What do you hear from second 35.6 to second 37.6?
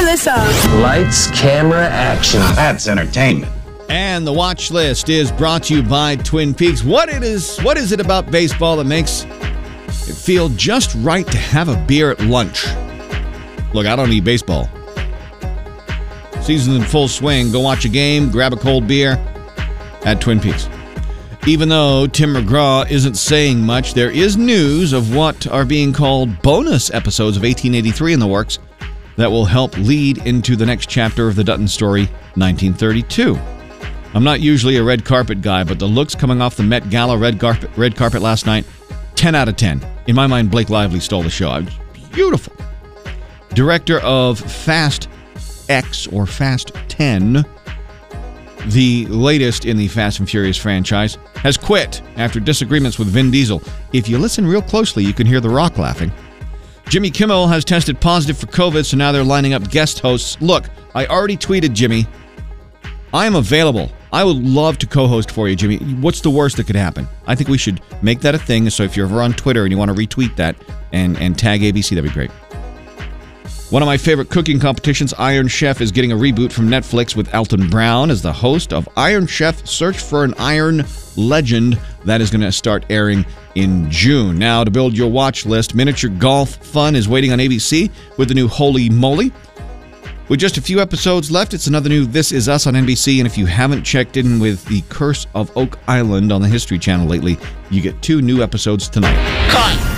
but the looks coming off the Met Gala red